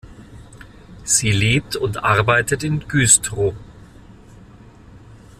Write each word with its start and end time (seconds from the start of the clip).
Sie 1.03 1.29
lebt 1.31 1.75
und 1.75 2.03
arbeitet 2.03 2.63
in 2.63 2.79
Güstrow. 2.87 3.53